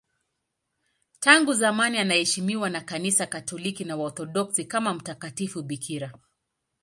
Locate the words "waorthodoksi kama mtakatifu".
3.97-5.63